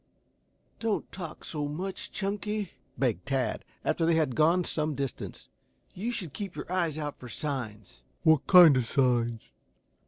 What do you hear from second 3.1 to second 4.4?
Tad, after they had